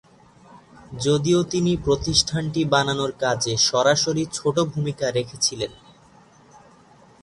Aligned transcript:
যদিও 0.99 1.39
তিনি 1.43 1.71
প্রতিষ্ঠানটি 1.77 2.61
বানানোর 2.65 3.11
কাজে 3.19 3.53
সরাসরি 3.67 4.23
ছোটো 4.33 4.61
ভূমিকা 4.65 5.07
রেখেছিলেন। 5.11 5.71